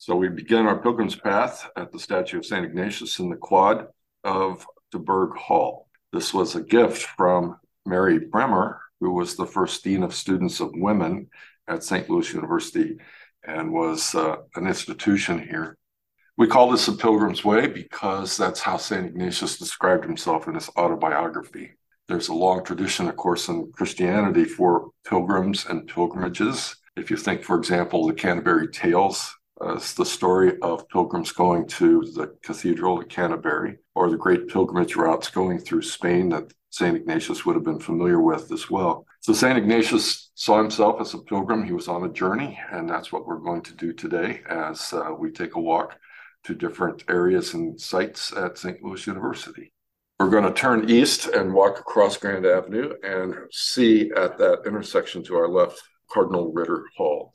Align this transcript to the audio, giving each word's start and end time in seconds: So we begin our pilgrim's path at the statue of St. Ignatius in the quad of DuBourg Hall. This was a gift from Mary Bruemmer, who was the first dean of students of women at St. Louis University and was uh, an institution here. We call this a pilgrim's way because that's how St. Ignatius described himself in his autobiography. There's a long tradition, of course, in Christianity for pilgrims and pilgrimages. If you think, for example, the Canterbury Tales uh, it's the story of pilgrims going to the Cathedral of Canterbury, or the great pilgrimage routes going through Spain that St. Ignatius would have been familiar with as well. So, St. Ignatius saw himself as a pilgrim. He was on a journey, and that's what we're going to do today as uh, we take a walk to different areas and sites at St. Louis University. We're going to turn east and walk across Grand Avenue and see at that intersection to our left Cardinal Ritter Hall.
So 0.00 0.16
we 0.16 0.30
begin 0.30 0.64
our 0.64 0.78
pilgrim's 0.78 1.14
path 1.14 1.68
at 1.76 1.92
the 1.92 1.98
statue 1.98 2.38
of 2.38 2.46
St. 2.46 2.64
Ignatius 2.64 3.18
in 3.18 3.28
the 3.28 3.36
quad 3.36 3.88
of 4.24 4.66
DuBourg 4.94 5.36
Hall. 5.36 5.90
This 6.10 6.32
was 6.32 6.56
a 6.56 6.62
gift 6.62 7.02
from 7.18 7.58
Mary 7.84 8.18
Bruemmer, 8.18 8.78
who 9.00 9.12
was 9.12 9.36
the 9.36 9.44
first 9.44 9.84
dean 9.84 10.02
of 10.02 10.14
students 10.14 10.60
of 10.60 10.70
women 10.72 11.28
at 11.68 11.84
St. 11.84 12.08
Louis 12.08 12.32
University 12.32 12.96
and 13.46 13.74
was 13.74 14.14
uh, 14.14 14.36
an 14.56 14.66
institution 14.66 15.38
here. 15.38 15.76
We 16.38 16.46
call 16.46 16.70
this 16.70 16.88
a 16.88 16.94
pilgrim's 16.94 17.44
way 17.44 17.66
because 17.66 18.38
that's 18.38 18.62
how 18.62 18.78
St. 18.78 19.04
Ignatius 19.04 19.58
described 19.58 20.04
himself 20.04 20.48
in 20.48 20.54
his 20.54 20.70
autobiography. 20.78 21.72
There's 22.08 22.28
a 22.28 22.34
long 22.34 22.64
tradition, 22.64 23.06
of 23.06 23.16
course, 23.16 23.48
in 23.48 23.70
Christianity 23.72 24.46
for 24.46 24.92
pilgrims 25.06 25.66
and 25.66 25.86
pilgrimages. 25.86 26.76
If 26.96 27.10
you 27.10 27.18
think, 27.18 27.42
for 27.42 27.58
example, 27.58 28.06
the 28.06 28.14
Canterbury 28.14 28.68
Tales 28.68 29.36
uh, 29.62 29.74
it's 29.74 29.94
the 29.94 30.06
story 30.06 30.58
of 30.62 30.88
pilgrims 30.88 31.32
going 31.32 31.66
to 31.66 32.02
the 32.14 32.34
Cathedral 32.42 33.00
of 33.00 33.08
Canterbury, 33.08 33.78
or 33.94 34.10
the 34.10 34.16
great 34.16 34.48
pilgrimage 34.48 34.96
routes 34.96 35.28
going 35.28 35.58
through 35.58 35.82
Spain 35.82 36.30
that 36.30 36.52
St. 36.70 36.96
Ignatius 36.96 37.44
would 37.44 37.56
have 37.56 37.64
been 37.64 37.80
familiar 37.80 38.20
with 38.20 38.50
as 38.52 38.70
well. 38.70 39.04
So, 39.20 39.32
St. 39.32 39.58
Ignatius 39.58 40.30
saw 40.34 40.58
himself 40.58 41.00
as 41.00 41.12
a 41.14 41.18
pilgrim. 41.18 41.64
He 41.64 41.72
was 41.72 41.88
on 41.88 42.04
a 42.04 42.12
journey, 42.12 42.58
and 42.72 42.88
that's 42.88 43.12
what 43.12 43.26
we're 43.26 43.38
going 43.38 43.62
to 43.62 43.74
do 43.74 43.92
today 43.92 44.40
as 44.48 44.92
uh, 44.92 45.12
we 45.18 45.30
take 45.30 45.56
a 45.56 45.60
walk 45.60 45.98
to 46.44 46.54
different 46.54 47.04
areas 47.08 47.52
and 47.52 47.78
sites 47.78 48.32
at 48.32 48.56
St. 48.56 48.82
Louis 48.82 49.06
University. 49.06 49.72
We're 50.18 50.30
going 50.30 50.44
to 50.44 50.52
turn 50.52 50.88
east 50.88 51.26
and 51.26 51.52
walk 51.52 51.78
across 51.80 52.16
Grand 52.16 52.46
Avenue 52.46 52.94
and 53.02 53.34
see 53.50 54.10
at 54.16 54.38
that 54.38 54.62
intersection 54.66 55.22
to 55.24 55.36
our 55.36 55.48
left 55.48 55.82
Cardinal 56.10 56.52
Ritter 56.52 56.84
Hall. 56.96 57.28